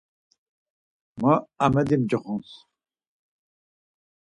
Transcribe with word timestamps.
Ma 1.21 1.33
Amedi 1.65 1.95
mcoxons. 2.01 2.49